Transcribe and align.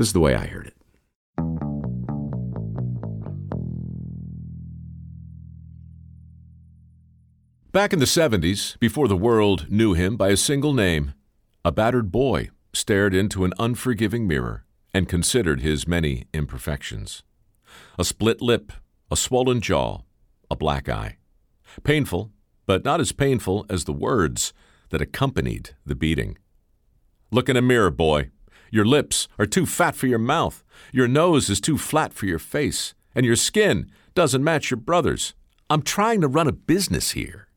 This 0.00 0.08
is 0.08 0.12
the 0.14 0.20
way 0.20 0.34
I 0.34 0.46
heard 0.46 0.66
it. 0.66 0.76
Back 7.70 7.92
in 7.92 7.98
the 7.98 8.06
70s, 8.06 8.78
before 8.78 9.08
the 9.08 9.16
world 9.16 9.70
knew 9.70 9.92
him 9.92 10.16
by 10.16 10.30
a 10.30 10.38
single 10.38 10.72
name, 10.72 11.12
a 11.66 11.70
battered 11.70 12.10
boy 12.10 12.48
stared 12.72 13.14
into 13.14 13.44
an 13.44 13.52
unforgiving 13.58 14.26
mirror 14.26 14.64
and 14.94 15.06
considered 15.06 15.60
his 15.60 15.86
many 15.86 16.24
imperfections. 16.32 17.22
A 17.98 18.04
split 18.04 18.40
lip, 18.40 18.72
a 19.10 19.16
swollen 19.16 19.60
jaw, 19.60 19.98
a 20.50 20.56
black 20.56 20.88
eye. 20.88 21.18
Painful, 21.82 22.30
but 22.64 22.86
not 22.86 23.00
as 23.00 23.12
painful 23.12 23.66
as 23.68 23.84
the 23.84 23.92
words 23.92 24.54
that 24.88 25.02
accompanied 25.02 25.74
the 25.84 25.94
beating. 25.94 26.38
Look 27.30 27.50
in 27.50 27.56
a 27.58 27.60
mirror, 27.60 27.90
boy. 27.90 28.30
Your 28.70 28.84
lips 28.84 29.28
are 29.38 29.46
too 29.46 29.66
fat 29.66 29.96
for 29.96 30.06
your 30.06 30.18
mouth. 30.18 30.64
Your 30.92 31.08
nose 31.08 31.50
is 31.50 31.60
too 31.60 31.76
flat 31.76 32.12
for 32.12 32.26
your 32.26 32.38
face. 32.38 32.94
And 33.14 33.26
your 33.26 33.36
skin 33.36 33.90
doesn't 34.14 34.44
match 34.44 34.70
your 34.70 34.78
brother's. 34.78 35.34
I'm 35.68 35.82
trying 35.82 36.20
to 36.20 36.28
run 36.28 36.46
a 36.46 36.52
business 36.52 37.12
here. 37.12 37.48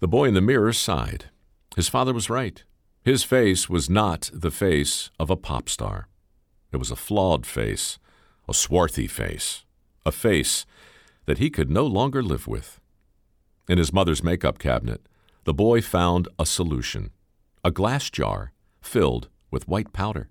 The 0.00 0.08
boy 0.08 0.26
in 0.26 0.34
the 0.34 0.40
mirror 0.40 0.72
sighed. 0.72 1.26
His 1.74 1.88
father 1.88 2.12
was 2.12 2.30
right. 2.30 2.62
His 3.02 3.22
face 3.22 3.68
was 3.68 3.88
not 3.88 4.30
the 4.32 4.50
face 4.50 5.10
of 5.18 5.30
a 5.30 5.36
pop 5.36 5.68
star. 5.68 6.08
It 6.72 6.78
was 6.78 6.90
a 6.90 6.96
flawed 6.96 7.46
face, 7.46 7.98
a 8.48 8.54
swarthy 8.54 9.06
face, 9.06 9.64
a 10.04 10.12
face 10.12 10.66
that 11.26 11.38
he 11.38 11.50
could 11.50 11.70
no 11.70 11.86
longer 11.86 12.22
live 12.22 12.46
with. 12.46 12.80
In 13.68 13.78
his 13.78 13.92
mother's 13.92 14.22
makeup 14.22 14.58
cabinet, 14.58 15.06
the 15.44 15.54
boy 15.54 15.80
found 15.80 16.28
a 16.38 16.46
solution 16.46 17.10
a 17.64 17.70
glass 17.70 18.10
jar 18.10 18.52
filled 18.86 19.28
with 19.50 19.68
white 19.68 19.92
powder. 19.92 20.28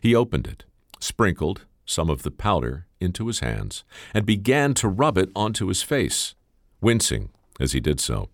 He 0.00 0.14
opened 0.14 0.46
it, 0.46 0.64
sprinkled 1.00 1.66
some 1.84 2.08
of 2.08 2.22
the 2.22 2.30
powder 2.30 2.86
into 3.00 3.26
his 3.26 3.40
hands, 3.40 3.84
and 4.14 4.24
began 4.24 4.72
to 4.74 4.88
rub 4.88 5.18
it 5.18 5.30
onto 5.34 5.66
his 5.66 5.82
face, 5.82 6.34
wincing 6.80 7.30
as 7.60 7.72
he 7.72 7.80
did 7.80 8.00
so. 8.00 8.28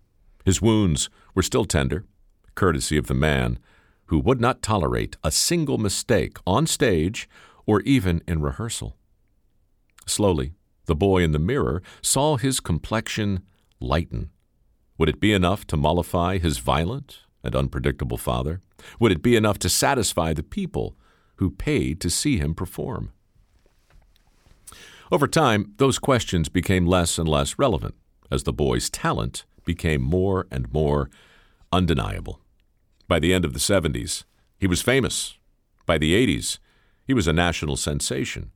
His 0.45 0.61
wounds 0.61 1.09
were 1.33 1.41
still 1.41 1.65
tender, 1.65 2.05
courtesy 2.55 2.97
of 2.97 3.07
the 3.07 3.13
man 3.13 3.59
who 4.05 4.19
would 4.19 4.39
not 4.39 4.61
tolerate 4.61 5.17
a 5.23 5.31
single 5.31 5.77
mistake 5.77 6.37
on 6.45 6.65
stage 6.67 7.29
or 7.65 7.81
even 7.81 8.21
in 8.27 8.41
rehearsal. 8.41 8.97
Slowly, 10.05 10.53
the 10.85 10.95
boy 10.95 11.21
in 11.23 11.31
the 11.31 11.39
mirror 11.39 11.83
saw 12.01 12.37
his 12.37 12.59
complexion 12.59 13.43
lighten. 13.79 14.31
Would 14.97 15.09
it 15.09 15.19
be 15.19 15.33
enough 15.33 15.65
to 15.67 15.77
mollify 15.77 16.39
his 16.39 16.57
violent 16.57 17.19
and 17.43 17.55
unpredictable 17.55 18.17
father? 18.17 18.61
Would 18.99 19.11
it 19.11 19.21
be 19.21 19.35
enough 19.35 19.59
to 19.59 19.69
satisfy 19.69 20.33
the 20.33 20.43
people 20.43 20.95
who 21.35 21.49
paid 21.49 22.01
to 22.01 22.09
see 22.09 22.37
him 22.37 22.53
perform? 22.53 23.11
Over 25.11 25.27
time, 25.27 25.73
those 25.77 25.97
questions 25.97 26.49
became 26.49 26.85
less 26.85 27.17
and 27.17 27.27
less 27.27 27.57
relevant 27.57 27.95
as 28.31 28.43
the 28.43 28.53
boy's 28.53 28.89
talent 28.89 29.45
became 29.65 30.01
more 30.01 30.47
and 30.51 30.71
more 30.71 31.09
undeniable. 31.71 32.41
By 33.07 33.19
the 33.19 33.33
end 33.33 33.43
of 33.43 33.53
the 33.53 33.59
70s, 33.59 34.23
he 34.59 34.67
was 34.67 34.81
famous. 34.81 35.37
By 35.85 35.97
the 35.97 36.13
80s, 36.13 36.59
he 37.05 37.13
was 37.13 37.27
a 37.27 37.33
national 37.33 37.75
sensation. 37.77 38.51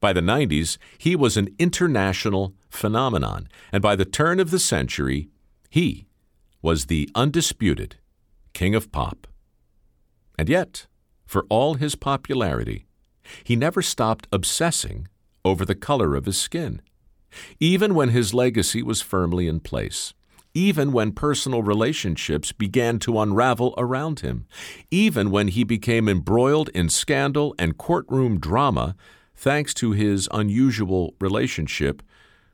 By 0.00 0.12
the 0.12 0.20
90s, 0.20 0.76
he 0.98 1.16
was 1.16 1.38
an 1.38 1.54
international 1.58 2.54
phenomenon. 2.68 3.48
And 3.72 3.82
by 3.82 3.96
the 3.96 4.04
turn 4.04 4.40
of 4.40 4.50
the 4.50 4.58
century, 4.58 5.30
he 5.70 6.06
was 6.60 6.86
the 6.86 7.08
undisputed 7.14 7.96
king 8.54 8.74
of 8.74 8.90
pop. 8.90 9.26
And 10.38 10.48
yet, 10.48 10.86
for 11.26 11.44
all 11.48 11.74
his 11.74 11.94
popularity, 11.94 12.86
he 13.44 13.56
never 13.56 13.82
stopped 13.82 14.26
obsessing 14.32 15.08
over 15.44 15.64
the 15.64 15.74
color 15.74 16.14
of 16.14 16.26
his 16.26 16.38
skin. 16.38 16.80
Even 17.60 17.94
when 17.94 18.10
his 18.10 18.32
legacy 18.32 18.82
was 18.82 19.02
firmly 19.02 19.48
in 19.48 19.60
place, 19.60 20.14
even 20.54 20.92
when 20.92 21.10
personal 21.10 21.62
relationships 21.62 22.52
began 22.52 22.98
to 23.00 23.18
unravel 23.18 23.74
around 23.76 24.20
him, 24.20 24.46
even 24.90 25.30
when 25.30 25.48
he 25.48 25.64
became 25.64 26.08
embroiled 26.08 26.68
in 26.70 26.88
scandal 26.88 27.54
and 27.58 27.76
courtroom 27.76 28.38
drama 28.38 28.94
thanks 29.34 29.74
to 29.74 29.90
his 29.90 30.28
unusual 30.30 31.14
relationship 31.20 32.02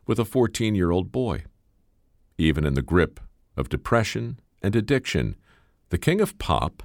with 0.06 0.19
a 0.19 0.24
14 0.24 0.74
year 0.74 0.91
old 0.91 1.12
boy. 1.12 1.44
Even 2.38 2.64
in 2.64 2.72
the 2.72 2.82
grip 2.82 3.20
of 3.54 3.69
depression 3.69 4.41
and 4.62 4.74
addiction, 4.74 5.36
the 5.90 5.98
king 5.98 6.20
of 6.20 6.38
pop 6.38 6.82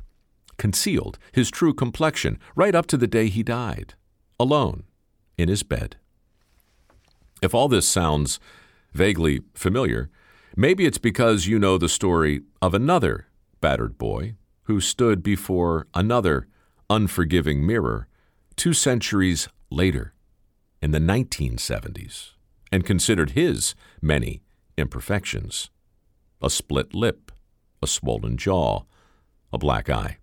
concealed 0.58 1.18
his 1.32 1.50
true 1.50 1.74
complexion 1.74 2.38
right 2.56 2.76
up 2.76 2.86
to 2.88 2.98
the 2.98 3.08
day 3.08 3.28
he 3.28 3.44
died, 3.44 3.96
alone 4.40 4.84
in 5.38 5.50
his 5.50 5.64
bed. 5.64 5.96
If 7.42 7.54
all 7.54 7.68
this 7.68 7.88
sounds 7.88 8.40
vaguely 8.94 9.42
familiar, 9.54 10.10
Maybe 10.58 10.86
it's 10.86 10.98
because 10.98 11.48
you 11.48 11.60
know 11.60 11.78
the 11.78 11.90
story 11.90 12.42
of 12.62 12.74
another 12.74 13.28
battered 13.60 13.98
boy 13.98 14.36
who 14.64 14.80
stood 14.80 15.22
before 15.22 15.86
another 15.94 16.48
unforgiving 16.90 17.66
mirror 17.66 18.08
two 18.56 18.72
centuries 18.72 19.50
later 19.70 20.14
in 20.82 20.92
the 20.92 21.00
1970s 21.00 22.32
and 22.72 22.86
considered 22.86 23.32
his 23.32 23.76
many 24.02 24.44
imperfections 24.78 25.70
a 26.42 26.50
split 26.50 26.94
lip, 26.94 27.32
a 27.82 27.88
swollen 27.88 28.38
jaw, 28.38 28.84
a 29.56 29.58
black 29.58 29.90
eye. 29.90 30.18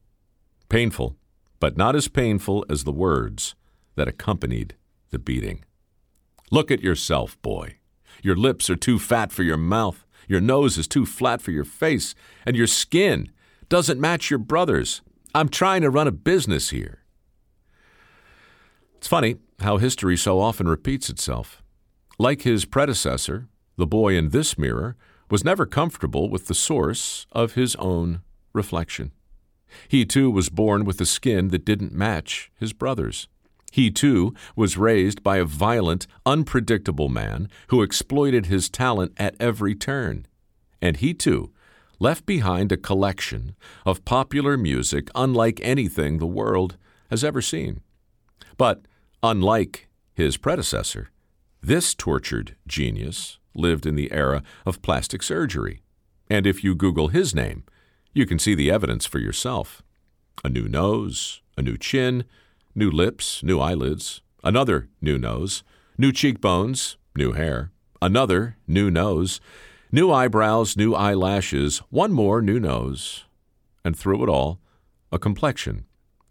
Painful, 0.69 1.17
but 1.59 1.77
not 1.77 1.97
as 1.97 2.07
painful 2.07 2.65
as 2.69 2.85
the 2.85 2.93
words 2.93 3.55
that 3.97 4.09
accompanied 4.09 4.77
the 5.11 5.19
beating. 5.19 5.65
Look 6.51 6.71
at 6.71 6.83
yourself, 6.83 7.41
boy. 7.41 7.77
Your 8.23 8.37
lips 8.37 8.69
are 8.69 8.77
too 8.77 8.99
fat 8.99 9.33
for 9.33 9.43
your 9.43 9.57
mouth. 9.57 10.05
Your 10.29 10.41
nose 10.41 10.77
is 10.77 10.87
too 10.87 11.07
flat 11.07 11.41
for 11.41 11.51
your 11.51 11.65
face, 11.65 12.15
and 12.47 12.57
your 12.57 12.67
skin 12.67 13.33
doesn't 13.69 14.01
match 14.01 14.31
your 14.31 14.39
brother's. 14.39 15.01
I'm 15.35 15.49
trying 15.49 15.81
to 15.83 15.91
run 15.91 16.07
a 16.07 16.13
business 16.13 16.71
here. 16.71 17.01
It's 18.97 19.09
funny 19.09 19.37
how 19.61 19.79
history 19.79 20.17
so 20.17 20.39
often 20.41 20.69
repeats 20.69 21.09
itself. 21.09 21.63
Like 22.19 22.43
his 22.43 22.67
predecessor, 22.67 23.49
the 23.77 23.87
boy 23.87 24.15
in 24.15 24.29
this 24.29 24.59
mirror 24.59 24.97
was 25.31 25.43
never 25.45 25.65
comfortable 25.65 26.29
with 26.29 26.47
the 26.47 26.55
source 26.55 27.27
of 27.33 27.55
his 27.55 27.75
own 27.77 28.21
reflection. 28.53 29.13
He 29.89 30.05
too 30.05 30.31
was 30.31 30.49
born 30.49 30.85
with 30.85 31.01
a 31.01 31.07
skin 31.07 31.49
that 31.49 31.65
didn't 31.65 31.93
match 31.93 32.51
his 32.59 32.73
brother's. 32.73 33.29
He 33.73 33.91
too 33.91 34.35
was 34.55 34.77
raised 34.77 35.23
by 35.23 35.39
a 35.39 35.47
violent, 35.47 36.07
unpredictable 36.27 37.09
man 37.09 37.49
who 37.69 37.83
exploited 37.83 38.47
his 38.47 38.69
talent 38.69 39.13
at 39.17 39.35
every 39.41 39.75
turn. 39.75 40.27
And 40.83 40.99
he 40.99 41.15
too 41.15 41.53
left 41.99 42.27
behind 42.27 42.73
a 42.73 42.77
collection 42.77 43.55
of 43.87 44.05
popular 44.05 44.57
music 44.57 45.09
unlike 45.15 45.61
anything 45.63 46.19
the 46.19 46.27
world 46.27 46.77
has 47.11 47.23
ever 47.25 47.41
seen. 47.41 47.81
But 48.57 48.83
unlike 49.23 49.89
his 50.13 50.37
predecessor, 50.37 51.11
this 51.63 51.95
tortured 51.95 52.57
genius 52.67 53.39
lived 53.55 53.87
in 53.87 53.95
the 53.95 54.13
era 54.13 54.43
of 54.67 54.83
plastic 54.83 55.23
surgery. 55.23 55.83
And 56.29 56.47
if 56.47 56.65
you 56.65 56.75
Google 56.75 57.09
his 57.09 57.35
name, 57.35 57.65
you 58.13 58.27
can 58.27 58.39
see 58.39 58.55
the 58.55 58.71
evidence 58.71 59.07
for 59.07 59.19
yourself. 59.19 59.83
A 60.45 60.49
new 60.49 60.69
nose, 60.69 61.41
a 61.57 61.63
new 61.63 61.77
chin, 61.77 62.25
new 62.75 62.91
lips, 62.91 63.43
new 63.43 63.61
eyelids, 63.61 64.23
another 64.45 64.89
new 65.01 65.19
nose, 65.19 65.63
new 65.99 66.13
cheekbones, 66.13 66.97
new 67.17 67.33
hair, 67.33 67.71
another 68.01 68.57
new 68.67 68.91
nose, 68.91 69.41
new 69.91 70.11
eyebrows, 70.11 70.77
new 70.77 70.95
eyelashes, 70.95 71.79
one 71.91 72.13
more 72.13 72.41
new 72.41 72.59
nose, 72.59 73.25
and 73.85 73.97
through 73.97 74.23
it 74.23 74.29
all, 74.29 74.59
a 75.11 75.19
complexion 75.19 75.85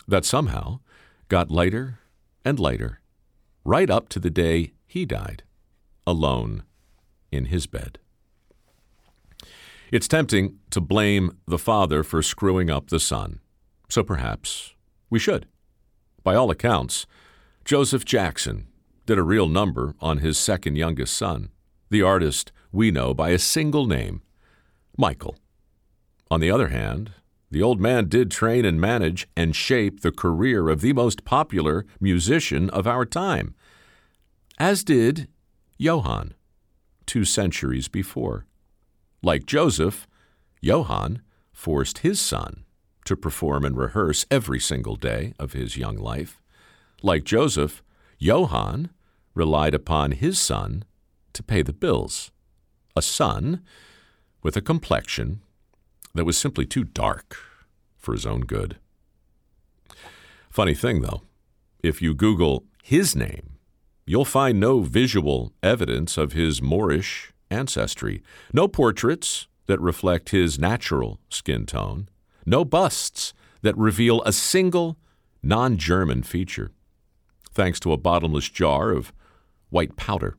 that 0.08 0.26
somehow 0.26 0.80
got 1.30 1.52
lighter 1.52 2.00
and 2.44 2.60
lighter, 2.60 3.02
right 3.64 3.90
up 3.90 4.10
to 4.10 4.20
the 4.20 4.32
day 4.32 4.74
he 4.86 5.06
died, 5.06 5.44
alone 6.06 6.64
in 7.32 7.46
his 7.46 7.68
bed. 7.68 8.00
It's 9.92 10.08
tempting 10.08 10.58
to 10.70 10.80
blame 10.80 11.38
the 11.46 11.58
father 11.58 12.02
for 12.02 12.22
screwing 12.22 12.70
up 12.70 12.90
the 12.90 13.00
son, 13.00 13.42
so 13.90 14.04
perhaps 14.04 14.74
we 15.10 15.20
should. 15.20 15.48
By 16.24 16.34
all 16.34 16.50
accounts, 16.50 17.06
Joseph 17.66 18.06
Jackson 18.06 18.68
did 19.06 19.18
a 19.18 19.24
real 19.24 19.50
number 19.50 19.96
on 20.00 20.20
his 20.20 20.38
second 20.38 20.78
youngest 20.78 21.18
son, 21.18 21.50
the 21.90 22.02
artist 22.02 22.54
we 22.72 22.90
know 22.90 23.14
by 23.14 23.32
a 23.32 23.38
single 23.38 23.86
name, 23.86 24.22
Michael. 24.98 25.36
On 26.30 26.40
the 26.40 26.52
other 26.52 26.70
hand, 26.70 27.12
the 27.50 27.62
old 27.62 27.82
man 27.82 28.08
did 28.08 28.32
train 28.32 28.64
and 28.64 28.80
manage 28.80 29.28
and 29.36 29.54
shape 29.54 30.00
the 30.00 30.14
career 30.14 30.70
of 30.70 30.80
the 30.80 30.94
most 30.94 31.26
popular 31.26 31.86
musician 32.00 32.70
of 32.70 32.88
our 32.88 33.06
time, 33.06 33.56
as 34.58 34.86
did 34.86 35.28
Johann 35.78 36.34
two 37.06 37.26
centuries 37.26 37.90
before. 37.90 38.46
Like 39.24 39.46
Joseph, 39.46 40.08
Johann 40.62 41.22
forced 41.54 42.00
his 42.00 42.20
son 42.20 42.64
to 43.06 43.16
perform 43.16 43.66
and 43.66 43.78
rehearse 43.78 44.26
every 44.32 44.60
single 44.60 44.96
day 44.96 45.34
of 45.38 45.54
his 45.54 45.78
young 45.78 45.98
life. 45.98 46.42
Like 47.04 47.24
Joseph, 47.24 47.84
Johann 48.18 48.90
relied 49.34 49.74
upon 49.74 50.12
his 50.12 50.40
son 50.40 50.84
to 51.34 51.44
pay 51.44 51.62
the 51.62 51.74
bills. 51.74 52.32
A 52.96 53.02
son 53.02 53.62
with 54.44 54.58
a 54.58 54.62
complexion 54.62 55.42
that 56.14 56.26
was 56.26 56.38
simply 56.38 56.66
too 56.66 56.84
dark 56.84 57.38
for 57.98 58.14
his 58.14 58.26
own 58.26 58.42
good. 58.42 58.78
Funny 60.50 60.74
thing, 60.74 61.02
though, 61.02 61.22
if 61.84 62.02
you 62.02 62.14
Google 62.14 62.66
his 62.84 63.16
name, 63.16 63.58
you'll 64.06 64.26
find 64.26 64.60
no 64.60 64.80
visual 64.80 65.54
evidence 65.64 66.18
of 66.18 66.34
his 66.34 66.62
Moorish 66.62 67.32
ancestry, 67.52 68.24
no 68.54 68.68
portraits 68.68 69.48
that 69.68 69.80
reflect 69.80 70.30
his 70.30 70.58
natural 70.58 71.20
skin 71.30 71.66
tone, 71.66 72.10
no 72.46 72.66
busts 72.66 73.34
that 73.62 73.78
reveal 73.78 74.22
a 74.24 74.34
single 74.34 74.98
non 75.44 75.78
German 75.78 76.24
feature. 76.24 76.72
Thanks 77.54 77.80
to 77.82 77.92
a 77.92 77.98
bottomless 77.98 78.50
jar 78.50 78.92
of 78.92 79.14
white 79.70 79.96
powder, 79.96 80.38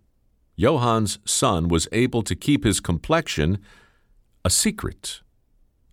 Johann's 0.59 1.19
son 1.25 1.69
was 1.69 1.89
able 1.93 2.23
to 2.23 2.35
keep 2.35 2.65
his 2.65 2.81
complexion 2.81 3.59
a 4.45 4.51
secret. 4.51 5.21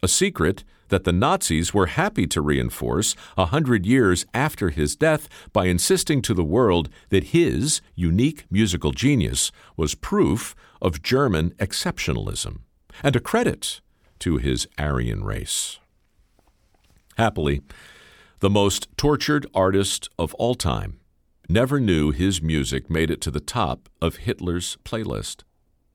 A 0.02 0.08
secret 0.08 0.64
that 0.88 1.04
the 1.04 1.14
Nazis 1.14 1.74
were 1.74 1.88
happy 1.88 2.26
to 2.28 2.42
reinforce 2.42 3.16
a 3.38 3.48
hundred 3.48 3.86
years 3.86 4.26
after 4.34 4.70
his 4.70 4.96
death 4.96 5.28
by 5.54 5.66
insisting 5.66 6.22
to 6.24 6.34
the 6.34 6.44
world 6.44 6.90
that 7.10 7.26
his 7.26 7.82
unique 7.96 8.46
musical 8.50 8.92
genius 8.92 9.52
was 9.78 9.96
proof 9.96 10.56
of 10.82 11.02
German 11.04 11.52
exceptionalism 11.52 12.60
and 13.04 13.16
a 13.16 13.20
credit 13.20 13.82
to 14.20 14.38
his 14.38 14.68
Aryan 14.78 15.24
race. 15.24 15.80
Happily, 17.18 17.62
the 18.40 18.50
most 18.50 18.88
tortured 18.98 19.46
artist 19.54 20.10
of 20.18 20.34
all 20.36 20.56
time 20.56 21.00
never 21.50 21.80
knew 21.80 22.12
his 22.12 22.42
music 22.42 22.90
made 22.90 23.12
it 23.12 23.22
to 23.22 23.32
the 23.32 23.40
top 23.40 23.90
of 24.02 24.18
Hitler's 24.18 24.78
playlist. 24.86 25.44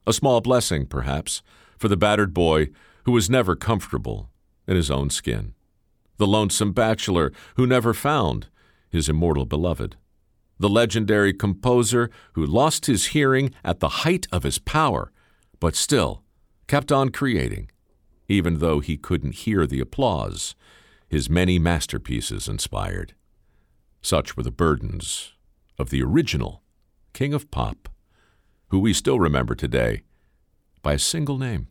A 0.06 0.12
small 0.12 0.40
blessing, 0.40 0.84
perhaps, 0.86 1.42
for 1.78 1.88
the 1.88 1.96
battered 1.96 2.34
boy 2.34 2.68
who 3.04 3.12
was 3.12 3.30
never 3.30 3.54
comfortable 3.54 4.30
in 4.66 4.76
his 4.76 4.90
own 4.90 5.10
skin, 5.10 5.54
the 6.16 6.26
lonesome 6.26 6.72
bachelor 6.72 7.32
who 7.56 7.66
never 7.66 7.94
found 7.94 8.48
his 8.90 9.08
immortal 9.08 9.44
beloved, 9.44 9.96
the 10.58 10.68
legendary 10.68 11.32
composer 11.32 12.10
who 12.34 12.46
lost 12.46 12.86
his 12.86 13.06
hearing 13.06 13.52
at 13.64 13.80
the 13.80 13.88
height 13.88 14.26
of 14.32 14.42
his 14.42 14.58
power, 14.58 15.10
but 15.60 15.74
still 15.74 16.22
kept 16.66 16.92
on 16.92 17.10
creating, 17.10 17.70
even 18.28 18.58
though 18.58 18.80
he 18.80 18.96
couldn't 18.96 19.34
hear 19.34 19.66
the 19.66 19.80
applause 19.80 20.54
his 21.08 21.28
many 21.28 21.58
masterpieces 21.58 22.48
inspired. 22.48 23.14
Such 24.00 24.36
were 24.36 24.42
the 24.42 24.50
burdens 24.50 25.34
of 25.78 25.90
the 25.90 26.02
original 26.02 26.62
King 27.12 27.34
of 27.34 27.50
Pop, 27.50 27.88
who 28.68 28.78
we 28.78 28.92
still 28.92 29.18
remember 29.18 29.54
today 29.54 30.02
by 30.82 30.94
a 30.94 30.98
single 30.98 31.38
name 31.38 31.68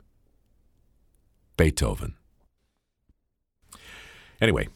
Beethoven. 1.57 2.15
Anyway, 4.41 4.67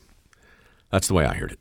that's 0.91 1.07
the 1.07 1.13
way 1.13 1.25
I 1.25 1.33
heard 1.33 1.51
it. 1.51 1.59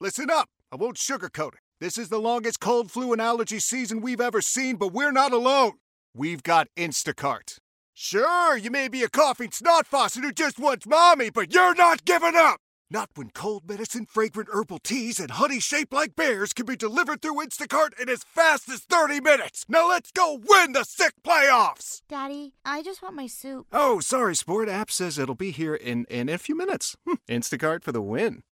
Listen 0.00 0.30
up. 0.30 0.48
I 0.72 0.76
won't 0.76 0.96
sugarcoat 0.96 1.54
it. 1.54 1.60
This 1.80 1.96
is 1.96 2.08
the 2.08 2.18
longest 2.18 2.58
cold, 2.58 2.90
flu, 2.90 3.12
and 3.12 3.22
allergy 3.22 3.60
season 3.60 4.00
we've 4.00 4.20
ever 4.20 4.40
seen, 4.40 4.76
but 4.76 4.92
we're 4.92 5.12
not 5.12 5.32
alone. 5.32 5.72
We've 6.14 6.42
got 6.42 6.66
Instacart. 6.76 7.58
Sure, 7.94 8.56
you 8.56 8.70
may 8.70 8.88
be 8.88 9.02
a 9.02 9.08
coughing 9.08 9.50
snot 9.50 9.86
faucet 9.86 10.22
who 10.24 10.32
just 10.32 10.58
wants 10.58 10.86
mommy, 10.86 11.28
but 11.28 11.52
you're 11.52 11.74
not 11.74 12.06
giving 12.06 12.34
up! 12.34 12.60
Not 12.90 13.10
when 13.14 13.30
cold 13.30 13.68
medicine, 13.68 14.06
fragrant 14.06 14.48
herbal 14.52 14.78
teas, 14.78 15.18
and 15.18 15.30
honey 15.30 15.60
shaped 15.60 15.92
like 15.92 16.16
bears 16.16 16.52
can 16.54 16.64
be 16.64 16.76
delivered 16.76 17.20
through 17.20 17.44
Instacart 17.44 17.98
in 18.00 18.08
as 18.08 18.24
fast 18.24 18.68
as 18.70 18.80
30 18.80 19.20
minutes! 19.20 19.66
Now 19.68 19.88
let's 19.88 20.10
go 20.10 20.40
win 20.42 20.72
the 20.72 20.84
sick 20.84 21.12
playoffs! 21.22 22.00
Daddy, 22.08 22.54
I 22.64 22.82
just 22.82 23.02
want 23.02 23.14
my 23.14 23.26
soup. 23.26 23.66
Oh, 23.72 24.00
sorry, 24.00 24.36
Sport. 24.36 24.70
App 24.70 24.90
says 24.90 25.18
it'll 25.18 25.34
be 25.34 25.50
here 25.50 25.74
in, 25.74 26.06
in 26.06 26.30
a 26.30 26.38
few 26.38 26.56
minutes. 26.56 26.96
Hm, 27.06 27.18
Instacart 27.28 27.84
for 27.84 27.92
the 27.92 28.02
win. 28.02 28.42